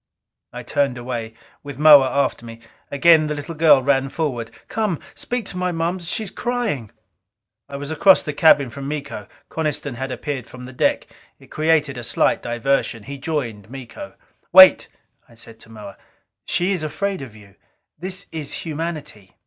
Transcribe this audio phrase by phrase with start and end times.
[0.51, 2.59] I turned away, with Moa after me.
[2.89, 4.49] Again the little girl ran forward.
[4.67, 4.99] "Come...
[5.13, 6.89] speak to my Moms; she is crying."
[7.71, 9.27] It was across the cabin from Miko.
[9.49, 11.05] Coniston had appeared from the deck;
[11.37, 13.03] it created a slight diversion.
[13.03, 14.15] He joined Miko.
[14.51, 14.87] "Wait,"
[15.29, 15.97] I said to Moa.
[16.47, 17.53] "She is afraid of you.
[17.99, 19.35] This is humanity."